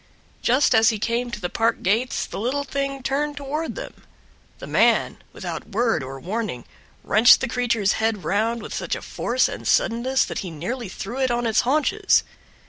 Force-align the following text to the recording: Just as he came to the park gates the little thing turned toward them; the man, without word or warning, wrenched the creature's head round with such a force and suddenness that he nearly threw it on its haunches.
Just 0.41 0.73
as 0.73 0.89
he 0.89 0.97
came 0.97 1.29
to 1.29 1.39
the 1.39 1.47
park 1.47 1.83
gates 1.83 2.25
the 2.25 2.39
little 2.39 2.63
thing 2.63 3.03
turned 3.03 3.37
toward 3.37 3.75
them; 3.75 3.93
the 4.57 4.65
man, 4.65 5.17
without 5.31 5.69
word 5.69 6.01
or 6.01 6.19
warning, 6.19 6.65
wrenched 7.03 7.39
the 7.39 7.47
creature's 7.47 7.91
head 7.91 8.23
round 8.23 8.63
with 8.63 8.73
such 8.73 8.95
a 8.95 9.03
force 9.03 9.47
and 9.47 9.67
suddenness 9.67 10.25
that 10.25 10.39
he 10.39 10.49
nearly 10.49 10.89
threw 10.89 11.19
it 11.19 11.29
on 11.29 11.45
its 11.45 11.61
haunches. 11.61 12.23